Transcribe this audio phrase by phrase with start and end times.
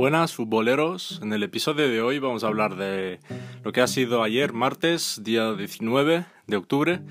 [0.00, 3.20] Buenas futboleros, en el episodio de hoy vamos a hablar de
[3.62, 7.02] lo que ha sido ayer martes, día 19 de octubre,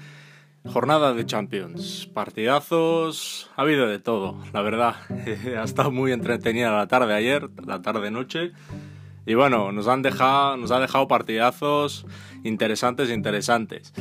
[0.65, 4.95] jornada de Champions, partidazos, ha habido de todo, la verdad,
[5.55, 8.53] ha estado muy entretenida la tarde ayer, la tarde noche,
[9.27, 12.07] y bueno, nos han dejado, nos ha dejado partidazos
[12.43, 13.93] interesantes, interesantes.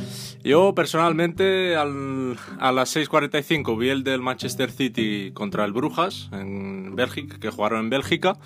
[0.43, 6.95] Yo personalmente al, a las 6.45 vi el del Manchester City contra el Brujas en
[6.95, 8.39] Bélgica, que jugaron en Bélgica.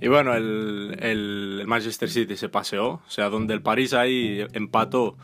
[0.00, 5.16] Y bueno, el, el, Manchester City se paseó, o sea, donde el París ahí empató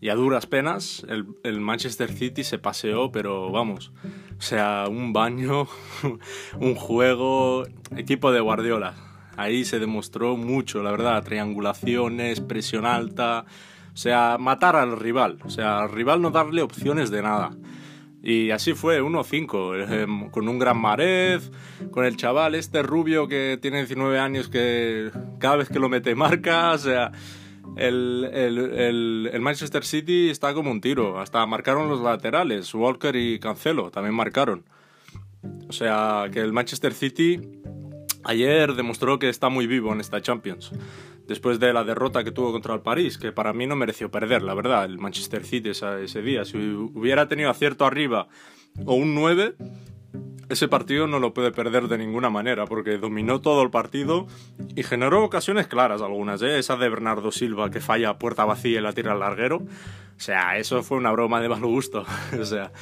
[0.00, 3.92] y a duras penas, el, el, Manchester City se paseó, pero vamos,
[4.38, 5.68] o sea, un baño,
[6.60, 7.64] un juego,
[7.96, 8.94] equipo de Guardiola.
[9.36, 13.44] Ahí se demostró mucho, la verdad, triangulaciones, presión alta,
[13.92, 17.52] o sea, matar al rival, o sea, al rival no darle opciones de nada.
[18.22, 21.50] Y así fue, 1-5, eh, con un gran Marez,
[21.90, 26.14] con el chaval este rubio que tiene 19 años que cada vez que lo mete
[26.14, 27.12] marca, o sea,
[27.76, 33.38] el, el, el, Manchester City está como un tiro, hasta marcaron los laterales, Walker y
[33.38, 34.64] Cancelo también marcaron.
[35.68, 37.55] O sea, que el Manchester City
[38.26, 40.72] ayer demostró que está muy vivo en esta Champions.
[41.26, 44.42] Después de la derrota que tuvo contra el París, que para mí no mereció perder,
[44.42, 46.44] la verdad, el Manchester City ese día.
[46.44, 48.28] Si hubiera tenido acierto arriba
[48.84, 49.56] o un 9,
[50.48, 54.26] ese partido no lo puede perder de ninguna manera, porque dominó todo el partido
[54.76, 56.58] y generó ocasiones claras algunas, ¿eh?
[56.58, 59.62] Esa de Bernardo Silva que falla puerta vacía y la tira al larguero.
[60.16, 62.04] O sea, eso fue una broma de mal gusto.
[62.40, 62.72] o sea,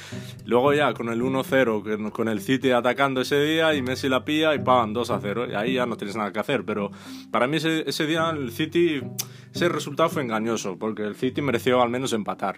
[0.45, 4.55] luego ya con el 1-0, con el City atacando ese día y Messi la pilla
[4.55, 5.51] y pagan 2-0.
[5.51, 6.63] Y ahí ya no tienes nada que hacer.
[6.63, 6.91] Pero
[7.31, 9.01] para mí ese, ese día el City,
[9.53, 12.57] ese resultado fue engañoso, porque el City mereció al menos empatar.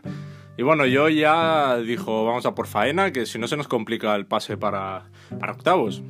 [0.57, 4.15] Y bueno, yo ya dijo, vamos a por faena, que si no se nos complica
[4.15, 6.03] el pase para, para octavos.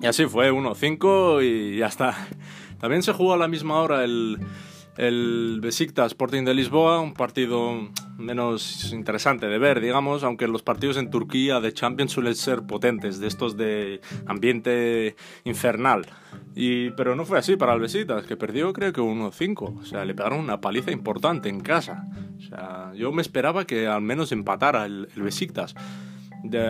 [0.00, 2.16] Y así fue, 1-5 y ya está.
[2.78, 4.38] También se jugó a la misma hora el,
[4.96, 10.96] el Besiktas Sporting de Lisboa, un partido menos interesante de ver, digamos, aunque los partidos
[10.96, 16.06] en Turquía de Champions suelen ser potentes, de estos de ambiente infernal.
[16.54, 20.04] Y, pero no fue así para el Besiktas, que perdió creo que 1-5, o sea,
[20.04, 22.04] le pegaron una paliza importante en casa.
[22.38, 25.74] O sea, yo me esperaba que al menos empatara el, el Besiktas.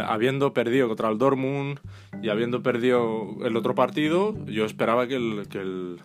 [0.06, 1.80] habiendo perdido contra el Dortmund
[2.22, 6.00] y habiendo perdido el otro partido, yo esperaba que el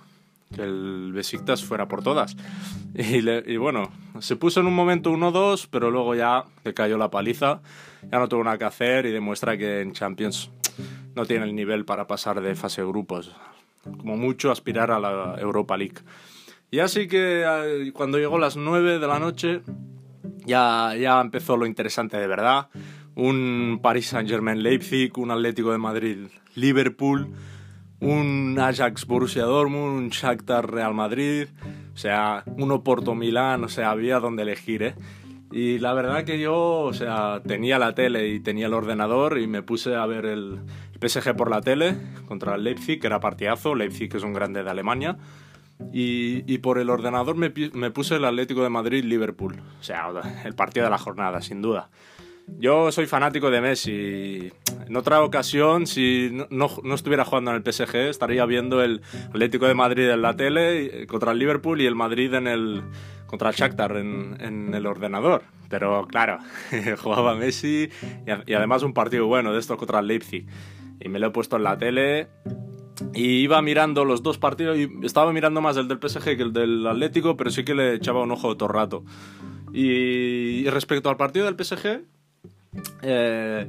[0.56, 2.36] que el Besiktas fuera por todas.
[2.94, 7.62] Y, bueno, se puso en un momento 1-2, pero luego ya le cayó la paliza,
[8.10, 10.50] ya no tuvo nada que hacer y demuestra que en Champions
[11.14, 13.36] no tiene el nivel para pasar de fase de grupos.
[13.84, 15.98] Como mucho aspirar a la Europa League.
[16.72, 19.62] Y así que eh, cuando llegó las 9 de la noche,
[20.46, 22.70] ya, ya empezó lo interesante de verdad.
[23.16, 26.18] Un Paris Saint-Germain Leipzig, un Atlético de Madrid
[26.56, 27.34] Liverpool
[28.00, 31.48] un Ajax Borussia Dortmund, un Shakhtar Real Madrid,
[31.94, 34.96] o sea, un Oporto Milán, o sea, había donde elegir, ¿eh?
[35.52, 39.48] Y la verdad que yo, o sea, tenía la tele y tenía el ordenador y
[39.48, 40.60] me puse a ver el
[41.00, 41.96] PSG por la tele
[42.28, 45.18] contra Leipzig, que era partidazo, Leipzig que es un grande de Alemania.
[45.94, 49.62] Y, y por el ordenador me, me puse el Atlético de Madrid-Liverpool.
[49.80, 50.10] O sea,
[50.44, 51.90] el partido de la jornada, sin duda.
[52.48, 54.52] Yo soy fanático de Messi.
[54.88, 59.66] En otra ocasión, si no, no, estuviera jugando en el PSG, estaría viendo el Atlético
[59.68, 62.84] de Madrid en la tele eh, contra el Liverpool y el Madrid en el
[63.26, 65.44] contra el Shakhtar en, el ordenador.
[65.70, 66.40] Pero claro,
[66.98, 67.90] jugaba Messi
[68.48, 70.46] y, además un partido bueno de esto contra el Leipzig.
[71.02, 72.30] Y me lo he puesto en la tele
[73.14, 76.54] y iba mirando los dos partidos y estaba mirando más el del PSG que el
[76.54, 79.04] del Atlético, pero sí que le echaba un ojo todo el rato.
[79.74, 82.06] Y respecto al partido del PSG,
[83.02, 83.68] eh,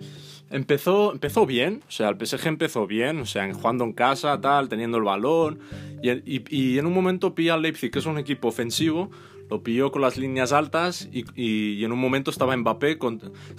[0.50, 4.68] empezó, empezó bien, o sea, el PSG empezó bien, o sea, jugando en casa, tal,
[4.68, 5.58] teniendo el balón,
[6.02, 9.10] y, en un momento pilla al Leipzig, que es un equipo ofensivo,
[9.50, 12.98] lo pilló con las líneas altas y, en un momento estaba Mbappé,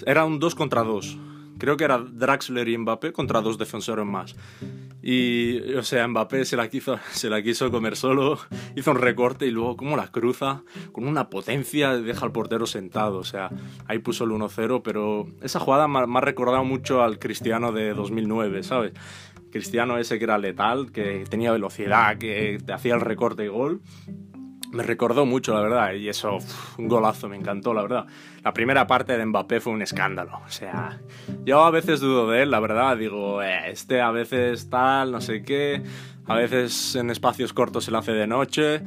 [0.06, 1.18] era un 2 contra 2
[1.58, 4.36] creo que era Draxler y Mbappé contra dos defensores más.
[5.02, 8.40] Y, o sea, Mbappé se la, quiso, se la quiso comer solo,
[8.76, 13.18] hizo un recorte y luego como la cruza, con una potencia, deja al portero sentado.
[13.20, 13.50] O sea,
[13.86, 18.64] ahí puso el 1-0, pero esa jugada me, ha recordado mucho al Cristiano de 2009,
[18.64, 18.94] ¿sabes?
[19.52, 23.82] Cristiano ese que era letal, que tenía velocidad, que te hacía el recorte y gol
[24.72, 26.38] me recordó mucho, la verdad, y eso,
[26.78, 28.06] un golazo, me encantó, la verdad.
[28.44, 31.00] La primera parte de Mbappé fue un escándalo, o sea,
[31.46, 35.22] yo a veces dudo de él, la verdad, digo, eh, este a veces tal, no
[35.22, 35.82] sé qué,
[36.26, 38.84] a veces en espacios cortos se lo hace de noche,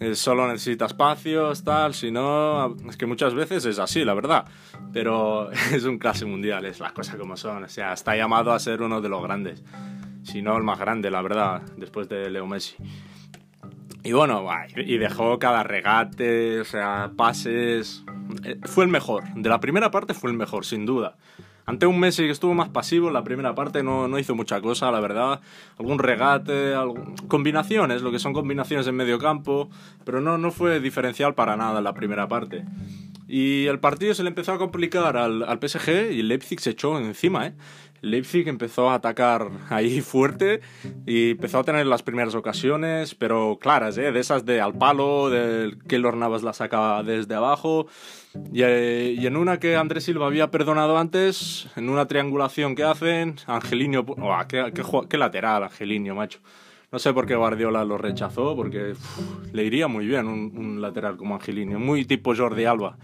[0.00, 4.44] eh, solo necesita espacios, tal, si no, es que muchas veces es así, la verdad,
[4.92, 8.58] pero es un clase mundial, es las cosas como son, o sea, está llamado a
[8.58, 9.62] ser uno de los grandes.
[10.22, 12.76] si no el más grande, la verdad, después de Leo Messi.
[14.04, 14.46] Y bueno,
[14.76, 18.04] y dejó cada regate, o sea, pases.
[18.44, 19.24] Eh, fue el mejor.
[19.34, 21.16] De la primera parte fue el mejor, sin duda.
[21.64, 24.60] Ante un Messi que estuvo más pasivo en la primera parte, no, no hizo mucha
[24.60, 25.40] cosa, la verdad.
[25.78, 26.74] Algún regate,
[27.28, 29.70] combinaciones, lo que son combinaciones en medio campo,
[30.04, 32.66] pero no, no fue diferencial para nada en la primera parte.
[33.26, 36.98] Y el partido se le empezó a complicar al, al PSG y Leipzig se echó
[36.98, 37.54] encima, ¿eh?
[38.04, 40.60] Leipzig empezó a atacar ahí fuerte
[41.06, 44.12] y empezó a tener las primeras ocasiones, pero claras, ¿eh?
[44.12, 47.86] de esas de al palo, de que Navas la sacaba desde abajo.
[48.52, 53.36] Eh, y, en una que Andrés Silva había perdonado antes, en una triangulación que hacen,
[53.46, 54.04] Angelino,
[54.48, 54.72] qué,
[55.08, 56.40] qué, lateral Angelino, macho.
[56.94, 58.94] No sé por qué Guardiola lo rechazó, porque
[59.52, 62.98] le iría muy bien un, lateral como Angelino, muy tipo Jordi Alba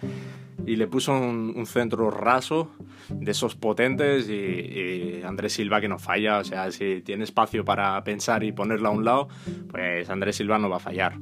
[0.65, 2.71] y le puso un, centro raso
[3.09, 8.05] de esos potentes y, Andrés Silva que no falla, o sea, si tiene espacio para
[8.05, 9.29] pensar y ponerlo a un lado,
[9.69, 11.17] pues Andrés Silva no va a fallar.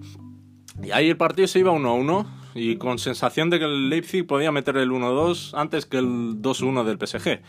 [0.82, 4.52] Y ahí el partido se iba 1-1 y con sensación de que el Leipzig podía
[4.52, 7.40] meter el 1-2 antes que el 2-1 del PSG.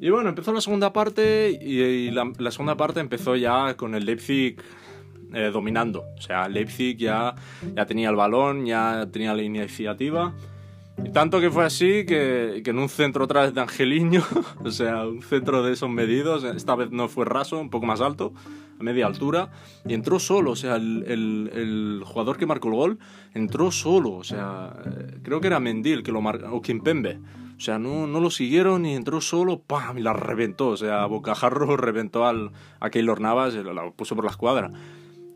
[0.00, 4.56] Y bueno, empezó la segunda parte y, la, segunda parte empezó ya con el Leipzig
[5.34, 6.04] eh, dominando.
[6.16, 7.34] O sea, Leipzig ya,
[7.74, 10.34] ya tenía el balón, ya tenía la iniciativa
[11.04, 14.22] y tanto que fue así que, que, en un centro otra vez de Angeliño,
[14.64, 18.00] o sea, un centro de esos medidos, esta vez no fue raso, un poco más
[18.00, 18.32] alto,
[18.80, 19.50] a media altura,
[19.86, 22.98] y entró solo, o sea, el, el, el jugador que marcó el gol
[23.32, 24.74] entró solo, o sea,
[25.22, 27.20] creo que era Mendil que lo o Kimpembe.
[27.58, 29.98] O sea, no, no lo siguieron y entró solo, ¡pam!
[29.98, 30.68] y la reventó.
[30.68, 34.70] O sea, Bocajarro reventó al, a Keylor Navas, la puso por la escuadra.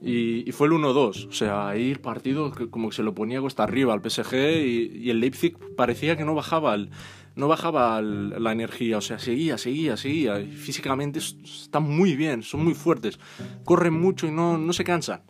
[0.00, 1.28] Y, fue el 1-2.
[1.28, 5.10] O sea, ahí el partido como que se lo ponía cuesta arriba al PSG y,
[5.10, 6.76] el Leipzig parecía que no bajaba,
[7.34, 8.98] no bajaba la energía.
[8.98, 10.36] O sea, seguía, seguía, seguía.
[10.36, 13.18] físicamente están muy bien, son muy fuertes.
[13.64, 15.22] Corren mucho y no, no se cansan.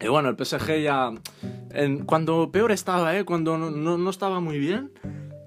[0.00, 1.10] Y bueno, el PSG ya...
[1.70, 3.24] En, cuando peor estaba, ¿eh?
[3.24, 4.90] cuando no, no estaba muy bien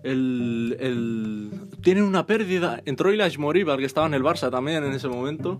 [0.05, 2.81] el, el, tienen una pérdida.
[2.85, 5.59] Entró Ilash Moríbar, que estaba en el Barça también en ese momento.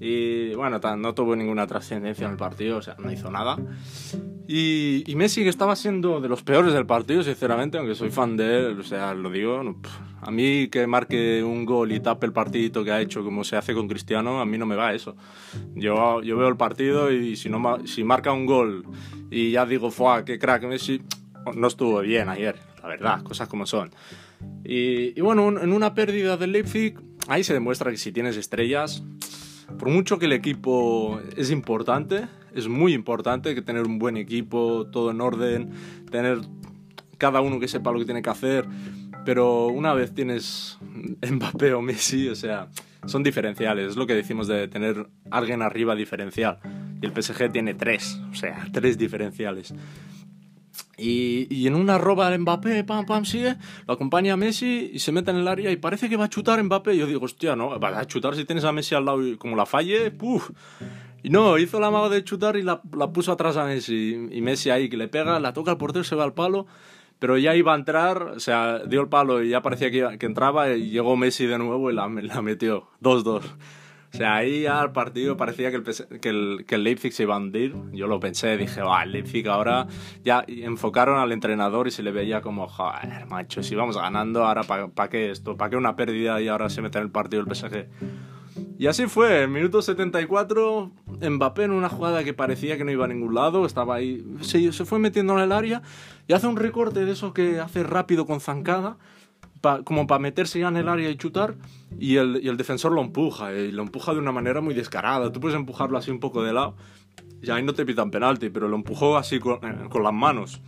[0.00, 3.56] Y bueno, no tuvo ninguna trascendencia en el partido, o sea, no hizo nada.
[4.48, 8.36] Y, y, Messi, que estaba siendo de los peores del partido, sinceramente, aunque soy fan
[8.36, 9.76] de él, o sea, lo digo.
[10.20, 13.56] A mí que marque un gol y tape el partidito que ha hecho, como se
[13.56, 15.16] hace con Cristiano, a mí no me va eso.
[15.74, 18.84] Yo, yo veo el partido y si, no, si marca un gol
[19.30, 21.02] y ya digo, ¡fuah, qué crack Messi!
[21.54, 22.56] No estuvo bien ayer
[22.88, 23.90] verdad, cosas como son.
[24.64, 26.98] Y, bueno, en una pérdida del Leipzig,
[27.28, 29.02] ahí se demuestra que si tienes estrellas,
[29.78, 34.86] por mucho que el equipo es importante, es muy importante que tener un buen equipo,
[34.90, 35.70] todo en orden,
[36.10, 36.40] tener
[37.18, 38.66] cada uno que sepa lo que tiene que hacer,
[39.24, 40.78] pero una vez tienes
[41.30, 42.68] Mbappé o Messi, o sea,
[43.04, 46.58] son diferenciales, es lo que decimos de tener alguien arriba diferencial.
[47.00, 49.74] Y el PSG tiene tres, o sea, tres diferenciales.
[50.98, 53.56] Y, y, en una roba el Mbappé, pam, pam, sigue,
[53.86, 56.28] lo acompaña a Messi y se mete en el área y parece que va a
[56.28, 56.96] chutar Mbappé.
[56.96, 59.54] Yo digo, hostia, no, va a chutar si tienes a Messi al lado y como
[59.54, 60.50] la falle, puf.
[61.22, 64.28] Y no, hizo la maga de chutar y la, la, puso atrás a Messi.
[64.30, 66.66] Y Messi ahí que le pega, la toca al portero, se va al palo.
[67.18, 70.26] Pero ya iba a entrar, o sea, dio el palo y ya parecía que, que
[70.26, 72.88] entraba y llegó Messi de nuevo y la, la metió.
[73.02, 73.42] 2-2.
[74.12, 77.24] O sea, ahí ya el partido parecía que el, que el, que el Leipzig se
[77.24, 77.74] iba a hundir.
[77.92, 79.86] Yo lo pensé, dije, va, el Leipzig ahora
[80.24, 84.62] ya enfocaron al entrenador y se le veía como, joder, macho, si vamos ganando, ahora
[84.62, 85.56] ¿para qué esto?
[85.56, 87.86] ¿Para qué una pérdida y ahora se mete en el partido el PSG?
[88.78, 93.04] Y así fue, en minuto 74, Mbappé en una jugada que parecía que no iba
[93.04, 95.82] a ningún lado, estaba ahí, se, se fue metiendo en el área
[96.26, 98.96] y hace un recorte de eso que hace rápido con zancada
[99.84, 101.56] como para meterse ya en el área y chutar,
[101.98, 105.32] y el, y el defensor lo empuja, y lo empuja de una manera muy descarada.
[105.32, 106.76] Tú puedes empujarlo así un poco de lado,
[107.42, 110.60] y ahí no te pitan penalti, pero lo empujó así con, eh, con las manos,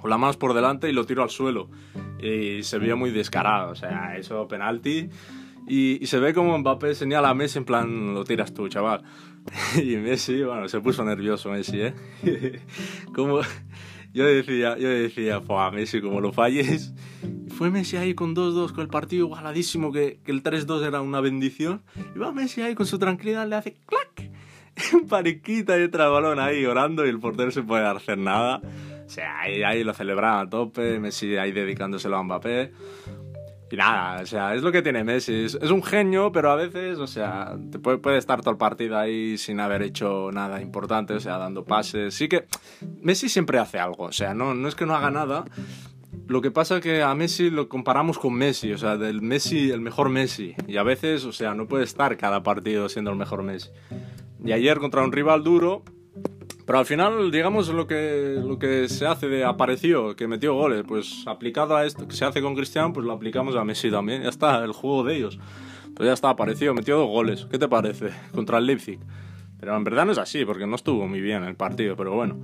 [0.00, 1.70] con las manos por delante y lo tiró al suelo.
[2.18, 5.08] Y se veía muy descarado, o sea, eso penalti.
[5.66, 9.02] Y, y, se ve como Mbappé señala a Messi en plan, lo tiras tú, chaval.
[9.82, 11.94] y Messi, bueno, se puso nervioso Messi, ¿eh?
[13.14, 13.40] como
[14.14, 16.94] yo decía, yo decía, a Messi, como lo falles.
[17.48, 21.20] fue Messi ahí con 2-2, con el partido igualadísimo, que, que el 3-2 era una
[21.20, 21.82] bendición.
[22.14, 24.30] Y va Messi ahí con su tranquilidad, le hace clac.
[24.94, 28.60] Un pariquita y el balón ahí orando y el portero se puede hacer nada.
[29.04, 32.72] O sea, ahí, ahí lo celebraban a tope, Messi ahí dedicándoselo a Mbappé.
[33.74, 35.46] Y nada, o sea, es lo que tiene Messi.
[35.46, 38.96] Es, un genio, pero a veces, o sea, te puede, puede, estar todo el partido
[38.96, 42.14] ahí sin haber hecho nada importante, o sea, dando pases.
[42.14, 42.46] Sí que
[43.02, 45.44] Messi siempre hace algo, o sea, no, no es que no haga nada,
[46.28, 49.72] Lo que pasa es que a Messi lo comparamos con Messi, o sea, del Messi,
[49.72, 50.54] el mejor Messi.
[50.68, 53.70] Y a veces, o sea, no puede estar cada partido siendo el mejor Messi.
[54.44, 55.82] Y ayer contra un rival duro,
[56.66, 60.84] pero al final, digamos, lo que, lo que se hace de apareció, que metió goles,
[60.86, 64.22] pues aplicado a esto que se hace con Cristiano, pues lo aplicamos a Messi también.
[64.22, 65.38] Ya está, el juego de ellos.
[65.94, 67.46] Pues ya está, apareció, metió dos goles.
[67.50, 68.10] ¿Qué te parece?
[68.32, 68.98] Contra el Leipzig.
[69.64, 72.36] Pero en verdad no es así, porque no estuvo muy bien el partido, pero bueno.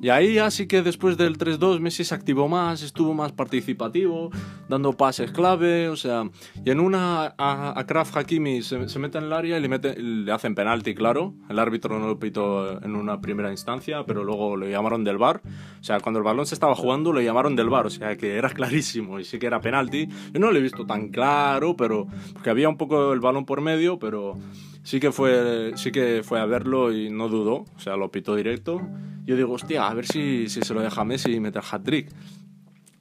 [0.00, 4.30] Y ahí ya sí que después del 3-2 Messi se activó más, estuvo más participativo,
[4.68, 6.22] dando pases clave, o sea,
[6.64, 9.68] y en una a, a Kraft Hakimi se, se, mete en el área y le,
[9.68, 11.34] mete, le hacen penalti, claro.
[11.48, 15.40] El árbitro no lo pitó en una primera instancia, pero luego le llamaron del bar.
[15.80, 18.36] O sea, cuando el balón se estaba jugando le llamaron del bar, o sea, que
[18.36, 20.06] era clarísimo y sí que era penalti.
[20.32, 23.60] Yo no lo he visto tan claro, pero porque había un poco el balón por
[23.60, 24.38] medio, pero
[24.86, 28.36] sí que fue, sí que fue a verlo y no dudó, o sea, lo pitó
[28.36, 28.80] directo.
[29.24, 32.08] Yo digo, hostia, a ver si, si se lo deja Messi y mete el hat-trick.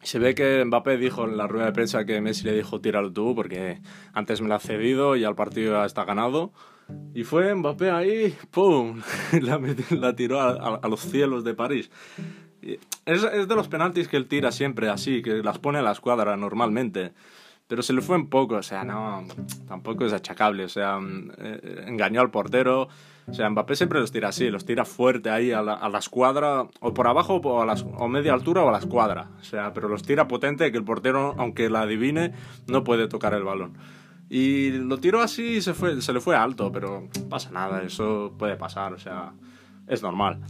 [0.02, 3.14] Se ve que Mbappé dijo en la rueda de prensa que Messi le dijo tíralo
[3.14, 3.82] tú porque
[4.14, 6.54] antes me lo ha cedido y al partido ya está ganado.
[7.14, 9.04] Y fue Mbappé ahí, ¡pum!
[9.92, 11.92] la, tiró a, a, a, los cielos de París.
[13.06, 15.92] Es, es de los penaltis que él tira siempre así, que las pone a la
[15.92, 17.12] escuadra normalmente
[17.68, 19.26] pero se le fue en poco, o sea, no,
[19.68, 21.00] tampoco es achacable, o sea,
[21.38, 22.88] eh, engañó al portero,
[23.28, 25.98] o sea, Mbappé siempre los tira así, los tira fuerte ahí a la, a la
[25.98, 29.44] escuadra, o por abajo o a, las, o media altura o a la escuadra, o
[29.44, 32.34] sea, pero los tira potente que el portero, aunque la adivine,
[32.68, 33.78] no puede tocar el balón.
[34.30, 38.34] Y lo tiró así y se, fue, se le fue alto, pero pasa nada, eso
[38.38, 39.34] puede pasar, o sea,
[39.88, 40.42] es normal.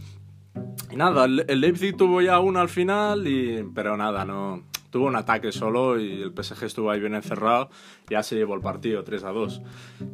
[0.90, 5.16] Y nada, el Leipzig tuvo ya uno al final, y, pero nada, no, tuvo un
[5.16, 7.70] ataque solo y el PSG estuvo ahí bien encerrado.
[8.08, 9.62] Ya se llevó el partido 3 a 2.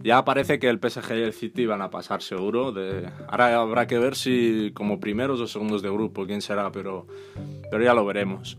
[0.03, 2.73] Ya parece que el PSG y el City van a pasar seguro.
[2.73, 3.09] De...
[3.29, 7.07] Ahora habrá que ver si como primeros o segundos de grupo quién será, pero,
[7.71, 8.59] pero ya lo veremos.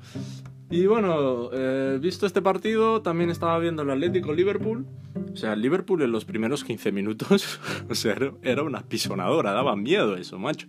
[0.70, 4.88] Y bueno, eh, visto este partido, también estaba viendo el Atlético Liverpool.
[5.32, 9.75] O sea, el Liverpool en los primeros 15 minutos, o sea, era una pisonadora, daba
[9.75, 10.67] miedo eso, macho.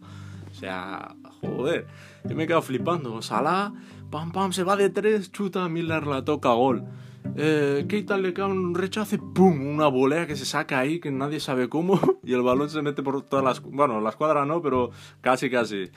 [0.51, 1.87] O sea, joder,
[2.25, 3.21] yo me he quedado flipando.
[3.23, 3.73] Salah
[4.15, 6.85] pam, pam, se va de tres, chuta, Miller la toca, gol.
[7.37, 11.41] Eh, Keita le cae un rechace, pum, una volea que se saca ahí, que nadie
[11.41, 13.61] sabe cómo, y el balón se mete por todas las...
[13.61, 15.91] Bueno, la escuadra no, pero casi, casi.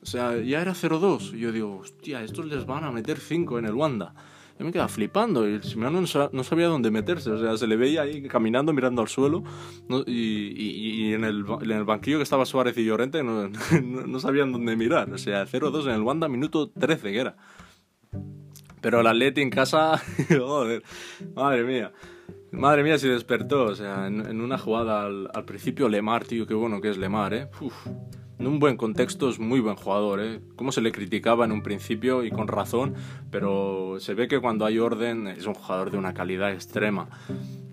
[0.00, 1.34] O sea, ya era 0-2.
[1.34, 4.14] Y yo digo, hostia, estos les van a meter 5 en el Wanda.
[4.58, 7.30] Yo me quedaba flipando y Simeone no sabía dónde meterse.
[7.30, 9.42] O sea, se le veía ahí caminando, mirando al suelo.
[9.88, 13.48] No, y, y, y en, el, en, el, banquillo que estaba Suárez y Llorente no,
[13.82, 15.10] no, no sabían dónde mirar.
[15.12, 17.36] O sea, 0-2 en el Wanda, minuto 13 que era.
[18.80, 20.82] Pero el Atleti en casa, joder,
[21.34, 21.92] madre mía.
[22.50, 23.64] Madre mía, si despertó.
[23.64, 26.98] O sea, en, en una jugada al, al, principio Lemar, tío, qué bueno que es
[26.98, 27.48] Lemar, ¿eh?
[27.60, 27.74] Uf
[28.42, 30.40] en un buen contexto es muy buen jugador, ¿eh?
[30.56, 32.94] Como se le criticaba en un principio y con razón,
[33.30, 37.08] pero se ve que cuando hay orden es un jugador de una calidad extrema.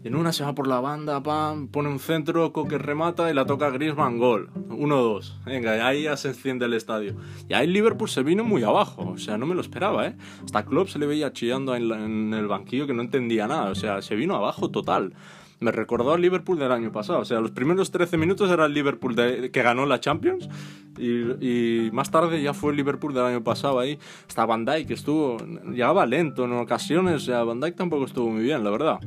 [0.03, 3.47] En una se va por la banda, pam, pone un centro, Coque remata y la
[3.47, 4.51] toca Griezmann, gol.
[4.69, 5.43] 1-2.
[5.43, 7.15] Venga, ahí ya se enciende el estadio.
[7.47, 10.15] Y ahí Liverpool se vino muy abajo, o sea, no me lo esperaba, ¿eh?
[10.45, 13.75] Hasta Klopp se le veía chillando en, en el banquillo que no entendía nada, o
[13.75, 15.13] sea, se vino abajo total
[15.59, 17.19] me recordó al Liverpool del año pasado.
[17.19, 20.49] O sea, los primeros 13 minutos era el Liverpool que ganó la Champions
[20.97, 23.99] y, y, más tarde ya fue el Liverpool del año pasado ahí.
[24.27, 25.37] Hasta Van Dijk estuvo,
[25.71, 27.15] llegaba lento en ocasiones.
[27.15, 28.99] O sea, Van Dijk tampoco estuvo muy bien, la verdad.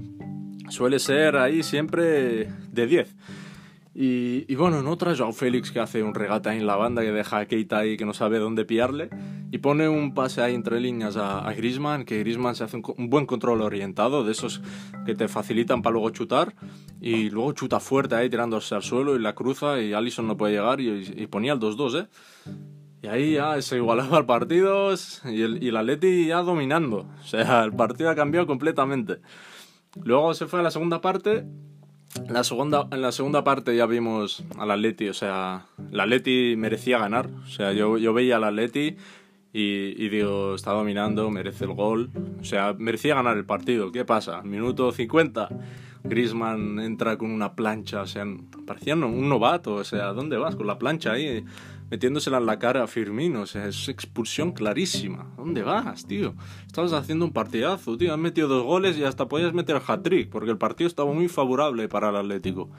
[0.69, 3.15] Suele ser ahí siempre de 10.
[3.95, 7.13] Y, y, bueno, en otra, Joao Félix que hace un regate en la banda que
[7.13, 9.11] deja a Keita ahí que no sabe dónde pillarle
[9.51, 13.11] y pone un pase ahí entre líneas a, a Griezmann, que Griezmann se hace un,
[13.11, 14.63] buen control orientado, de esos
[15.05, 16.55] que te facilitan para luego chutar
[17.03, 20.55] y luego chuta fuerte ahí tirándose al suelo y la cruza y Allison no puede
[20.55, 22.09] llegar y, y ponía el 2-2, ¿eh?
[23.03, 24.95] Y ahí ya se igualaba el partido
[25.25, 27.09] y el, y el Atleti ya dominando.
[27.21, 29.19] O sea, el partido ha cambiado completamente.
[30.03, 31.45] Luego se fue a la segunda parte
[32.29, 36.99] la segunda, en la segunda parte ya vimos al Atleti, o sea, el Atleti merecía
[36.99, 37.29] ganar.
[37.45, 38.97] O sea, yo, yo veía al Atleti
[39.53, 42.11] y, y, digo, está dominando, merece el gol.
[42.41, 43.93] O sea, merecía ganar el partido.
[43.93, 44.43] ¿Qué pasa?
[44.43, 45.49] Minuto 50,
[46.05, 48.25] Grisman entra con una plancha, o sea,
[48.67, 49.75] parecía un novato.
[49.75, 51.45] O sea, ¿dónde vas con la plancha ahí?
[51.93, 53.43] Metiéndosela en la cara a Firmino.
[53.43, 55.31] O sea, es expulsión clarísima.
[55.37, 56.35] ¿Dónde vas, tío?
[56.67, 58.15] Estabas haciendo un partidazo, tío.
[58.15, 61.29] Han metido dos goles y hasta podías meter el hat-trick, porque el partido estaba muy
[61.29, 62.71] favorable para el Atlético.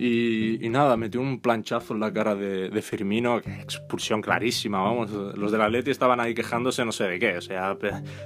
[0.00, 5.12] Y, nada, metió un planchazo en la cara de, de, Firmino, que expulsión clarísima, vamos.
[5.12, 7.78] Los del Atleti estaban ahí quejándose no sé de qué, o sea,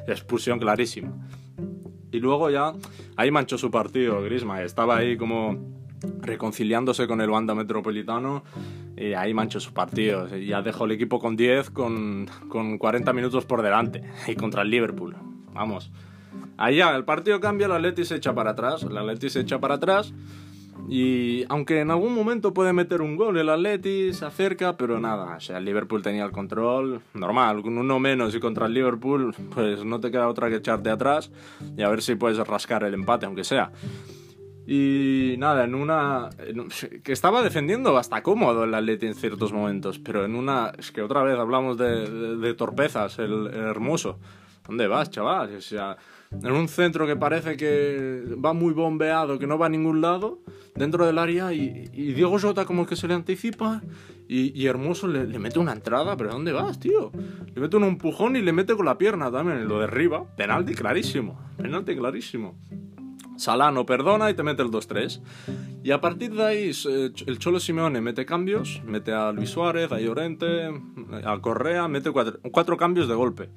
[0.08, 1.12] expulsión clarísima.
[2.10, 2.72] Y luego ya,
[3.16, 5.83] ahí manchó su partido, Grisma, estaba ahí como
[6.20, 8.44] reconciliándose con el banda metropolitano
[8.96, 10.28] y ahí manchó su partido.
[10.36, 14.02] Ya dejó el equipo con 10, con, con 40 minutos por delante.
[14.28, 15.16] Y contra el Liverpool.
[15.52, 15.90] Vamos.
[16.58, 18.82] Ya, el partido cambia, el Atleti se echa para atrás.
[18.82, 20.12] El Atleti se echa para atrás.
[20.88, 25.36] Y aunque en algún momento puede meter un gol, el Atleti se acerca, pero nada.
[25.36, 27.00] O sea, el Liverpool tenía el control.
[27.14, 30.90] Normal, con uno menos y contra el Liverpool, pues no te queda otra que echarte
[30.90, 31.30] atrás
[31.76, 33.72] y a ver si puedes rascar el empate, aunque sea.
[34.66, 36.30] Y nada, en una...
[37.02, 40.72] que estaba defendiendo hasta cómodo el Atleti en ciertos momentos, pero en una...
[40.78, 44.18] Es que otra vez hablamos de, de, torpezas, el, hermoso.
[44.66, 45.56] ¿Dónde vas, chaval?
[45.56, 45.98] O sea,
[46.30, 50.38] en un centro que parece que va muy bombeado, que no va a ningún lado,
[50.74, 53.82] dentro del área, y, Diego Jota como que se le anticipa,
[54.26, 57.12] y, y Hermoso le, le, mete una entrada, pero ¿dónde vas, tío?
[57.54, 60.24] Le mete un empujón y le mete con la pierna también, y lo derriba.
[60.34, 62.54] Penalti clarísimo, penalti clarísimo.
[63.36, 65.20] Salah no perdona y te mete el 2-3.
[65.84, 66.70] Y a partir de ahí
[67.26, 70.70] el Cholo Simeone mete cambios, mete a Luis Suárez, a Llorente,
[71.24, 73.50] a Correa, mete cuatro, cambios de golpe.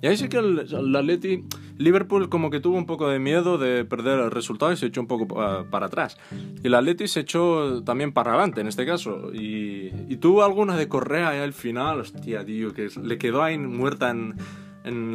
[0.00, 0.60] Y ahí sí que el,
[0.94, 1.44] Atleti,
[1.76, 5.00] Liverpool como que tuvo un poco de miedo de perder el resultado y se echó
[5.00, 6.16] un poco para, atrás.
[6.62, 9.32] Y el Atleti se echó también para adelante en este caso.
[9.32, 14.10] Y, tuvo alguna de Correa ahí al final, hostia, tío, que le quedó ahí muerta
[14.10, 14.36] en,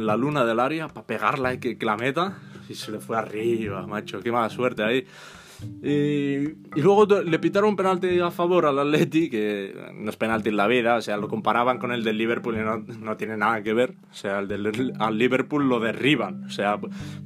[0.06, 2.36] la luna del área para pegarla y que, que la meta
[2.72, 5.06] y se le fue arriba, macho, qué mala suerte ahí.
[5.82, 10.56] Y, luego le pitaron un penalti a favor al Atleti, que no es penalti en
[10.56, 13.62] la vida, o sea, lo comparaban con el del Liverpool y no, no tiene nada
[13.62, 13.94] que ver.
[14.10, 16.78] O sea, el del al Liverpool lo derriban, o sea,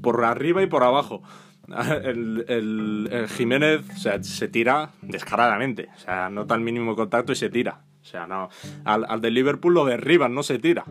[0.02, 1.22] por arriba y por abajo.
[2.04, 7.34] El, el, Jiménez o sea, se tira descaradamente, o sea, nota el mínimo contacto y
[7.34, 7.80] se tira.
[8.00, 8.50] O sea, no,
[8.84, 10.84] al, al del Liverpool lo derriban, no se tira.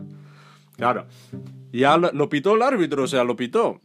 [0.76, 1.06] Claro.
[1.72, 3.80] Ya lo, lo pitó el árbitro, o sea, lo pitó.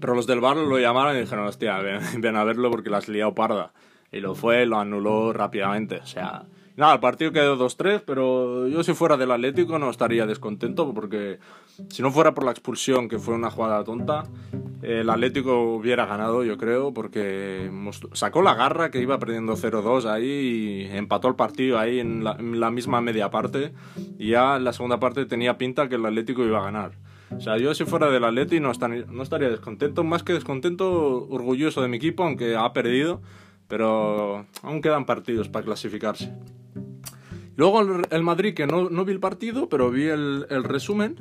[0.00, 3.08] Pero los del bar lo llamaron y dijeron, hostia, ven, a verlo porque la has
[3.08, 3.72] liado parda.
[4.10, 5.96] Y lo fue, lo anuló rápidamente.
[5.96, 6.44] O sea,
[6.76, 11.38] nada, el partido quedó 2-3, pero yo si fuera del Atlético no estaría descontento porque
[11.90, 14.24] si no fuera por la expulsión, que fue una jugada tonta,
[14.82, 17.70] el Atlético hubiera ganado, yo creo, porque
[18.14, 22.32] sacó la garra que iba perdiendo 0-2 ahí y empató el partido ahí en la,
[22.32, 23.72] en la misma media parte
[24.18, 26.92] y ya en la segunda parte tenía pinta que el Atlético iba a ganar.
[27.36, 31.82] O sea, yo si fuera del Atleti no, no estaría descontento, más que descontento, orgulloso
[31.82, 33.20] de mi equipo, aunque ha perdido,
[33.68, 36.32] pero aún quedan partidos para clasificarse.
[37.56, 41.16] Luego el, Madrid, que no, no, vi el partido, pero vi el, el, resumen.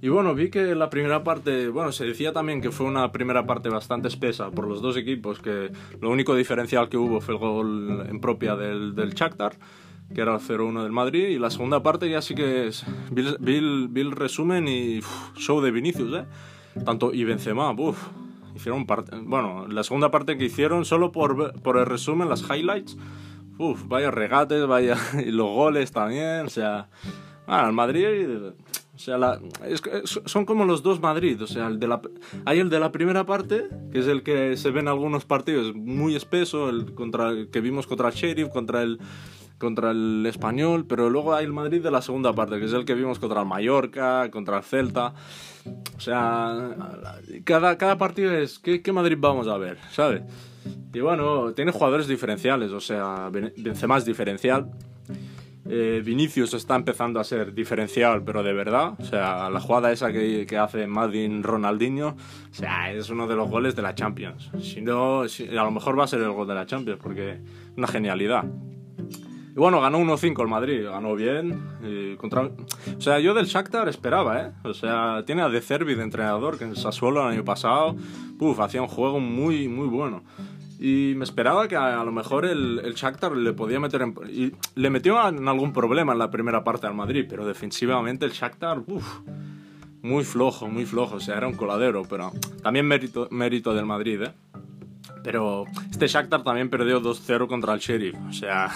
[0.00, 3.46] Y bueno, vi que la primera parte, bueno, se decía también que fue una primera
[3.46, 5.70] parte bastante espesa por los dos equipos, que
[6.00, 9.52] lo único diferencial que hubo fue el gol en propia del, del Shakhtar
[10.14, 13.56] que era el 0-1 del Madrid, y la segunda parte ya sí que es, vi,
[13.56, 15.00] el, resumen y
[15.36, 16.24] show de Vinicius, ¿eh?
[16.84, 18.08] Tanto, y Benzema, uff,
[18.54, 22.96] hicieron parte, bueno, la segunda parte que hicieron, solo por, por el resumen, las highlights,
[23.58, 24.96] uff, vaya regates, vaya,
[25.26, 26.88] y los goles también, o sea,
[27.46, 28.28] ah, el Madrid,
[28.94, 29.82] o sea, la, es,
[30.26, 32.00] son como los dos Madrid, o sea, el de la,
[32.44, 35.74] hay el de la primera parte, que es el que se ve en algunos partidos
[35.74, 39.00] muy espeso, el contra, que vimos contra el Sheriff, contra el
[39.62, 42.84] contra el español, pero luego hay el Madrid de la segunda parte, que es el
[42.84, 45.14] que vimos contra el Mallorca, contra el Celta.
[45.96, 46.74] O sea,
[47.44, 49.78] cada, cada partido es, ¿qué, ¿qué, Madrid vamos a ver?
[49.92, 50.22] ¿Sabes?
[50.92, 54.68] Y bueno, tiene jugadores diferenciales, o sea, Benzema es diferencial.
[55.64, 58.94] Eh, Vinicius está empezando a ser diferencial, pero de verdad.
[58.98, 62.16] O sea, la jugada esa que, que hace Madin Ronaldinho,
[62.50, 64.50] o sea, es uno de los goles de la Champions.
[64.60, 67.38] Si no, a lo mejor va a ser el gol de la Champions, porque es
[67.76, 68.44] una genialidad.
[69.54, 72.16] Y bueno, ganó 1-5 el Madrid, ganó bien.
[72.18, 72.42] contra...
[72.96, 74.52] O sea, yo del Shakhtar esperaba, ¿eh?
[74.64, 77.94] O sea, tiene a De Cervi de entrenador, que en Sassuolo el año pasado,
[78.38, 80.22] puf, hacía un juego muy, muy bueno.
[80.80, 84.14] Y me esperaba que a, lo mejor el, el, Shakhtar le podía meter en...
[84.30, 88.32] Y le metió en algún problema en la primera parte al Madrid, pero defensivamente el
[88.32, 89.20] Shakhtar, uff,
[90.00, 91.16] muy flojo, muy flojo.
[91.16, 94.32] O sea, era un coladero, pero también mérito, mérito del Madrid, ¿eh?
[95.22, 98.16] Pero este Shakhtar también perdió 2-0 contra el Sheriff.
[98.28, 98.70] O sea,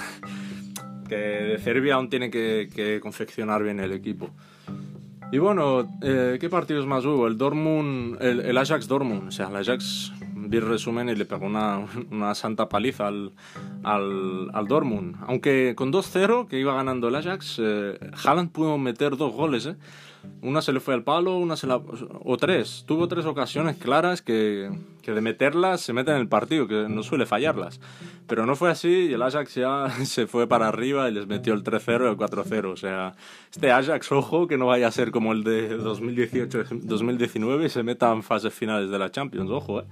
[1.06, 4.30] que de Serbia aún tiene que, confeccionar bien el equipo.
[5.32, 7.26] Y bueno, eh, ¿qué partidos más hubo?
[7.26, 10.12] El Dortmund, el, Ajax Dortmund, o sea, el Ajax
[10.48, 13.32] vi el resumen y le pegó una, una santa paliza al,
[13.82, 15.16] al, al Dortmund.
[15.26, 19.76] Aunque con 2-0 que iba ganando el Ajax, eh, Haaland pudo meter dos goles, ¿eh?
[20.42, 21.76] Una se le fue al palo, una se la...
[21.76, 22.84] o tres.
[22.86, 24.70] Tuvo tres ocasiones claras que,
[25.02, 27.80] que de meterlas se mete en el partido, que no suele fallarlas.
[28.26, 31.54] Pero no fue así y el Ajax ya se fue para arriba y les metió
[31.54, 32.72] el 3-0 y el 4-0.
[32.72, 33.14] O sea,
[33.52, 38.12] este Ajax, ojo, que no vaya a ser como el de 2018-2019 y se meta
[38.12, 39.84] en fases finales de la Champions, ojo, eh.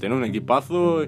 [0.00, 1.04] Tiene un equipazo,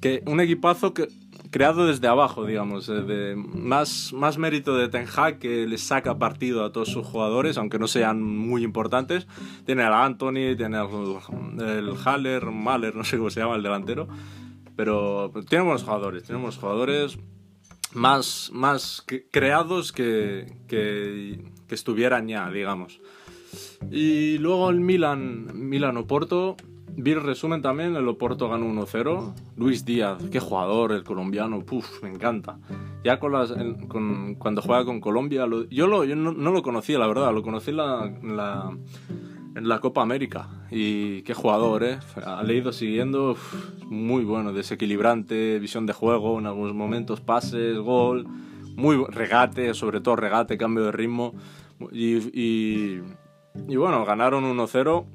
[0.00, 1.08] que, un equipazo que
[1.52, 6.64] creado desde abajo, digamos, de, más, más mérito de Ten Hag que les saca partido
[6.64, 9.28] a todos sus jugadores, aunque no sean muy importantes.
[9.66, 14.08] Tiene al Anthony, tiene el Haller, Mahler, no sé cómo se llama el delantero,
[14.74, 17.18] pero tiene buenos jugadores, tenemos jugadores
[17.92, 21.38] más, más creados que, que,
[21.68, 22.98] que estuvieran ya, digamos.
[23.90, 26.56] Y luego el Milan, Milan Oporto.
[26.94, 29.34] Vi el resumen también, el Oporto ganó 1-0.
[29.56, 32.58] Luis Díaz, qué jugador, el colombiano, puf, me encanta.
[33.02, 33.52] Ya con las,
[33.88, 37.70] con, cuando juega con Colombia, yo, lo, yo no, lo conocía, la verdad, lo conocí
[37.70, 38.76] en la, la,
[39.56, 40.48] en la Copa América.
[40.70, 41.98] Y qué jugador, ¿eh?
[42.24, 43.36] Ha leído siguiendo,
[43.86, 48.26] muy bueno, desequilibrante, visión de juego, en algunos momentos pases, gol,
[48.76, 51.34] muy regate, sobre todo regate, cambio de ritmo.
[51.90, 53.02] Y, y,
[53.66, 55.06] y bueno, ganaron 1-0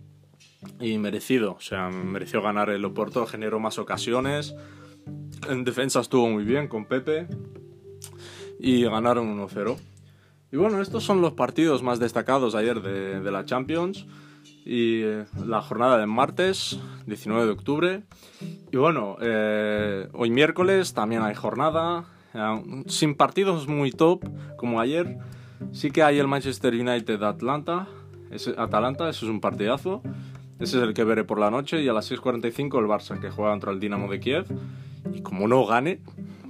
[0.79, 1.53] y merecido.
[1.53, 4.55] O sea, mereció ganar el Oporto, generó más ocasiones.
[5.49, 7.27] En defensa estuvo muy bien con Pepe
[8.59, 9.77] y ganaron 1-0.
[10.51, 14.05] Y bueno, estos son los partidos más destacados ayer de, de la Champions
[14.67, 18.03] y eh, la jornada de martes, 19 de octubre.
[18.69, 24.25] Y bueno, eh, hoy miércoles también hay jornada, eh, sin partidos muy top
[24.57, 25.19] como ayer.
[25.71, 27.87] Sí que hay el Manchester United Atlanta,
[28.57, 30.01] Atalanta, eso es un partidazo.
[30.59, 33.29] Ese es el que veré por la noche y a las 6.45 el Barça que
[33.29, 34.45] juega contra el Dinamo de Kiev.
[35.13, 36.01] Y como no gane,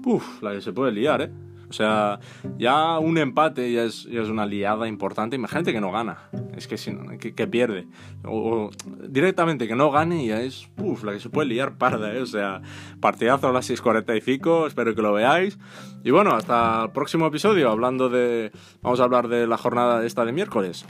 [0.06, 1.32] uff, la que se puede liar, ¿eh?
[1.70, 2.20] O sea,
[2.58, 5.36] ya un empate ya es, ya es una liada importante.
[5.36, 6.30] Imagínate que no gana.
[6.56, 7.88] Es que, si que, que, pierde.
[8.24, 8.72] O,
[9.08, 12.14] directamente que no gane ya es uf, la que se puede liar parda.
[12.14, 12.22] ¿eh?
[12.22, 12.62] O sea,
[13.02, 14.68] partidazo a las 6.45.
[14.68, 15.60] Espero que lo veáis.
[16.04, 17.70] Y bueno, hasta el próximo episodio.
[17.70, 18.52] Hablando de.
[18.82, 20.86] Vamos a hablar de la jornada esta de miércoles.